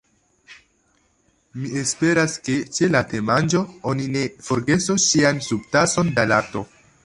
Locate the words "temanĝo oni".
3.13-4.09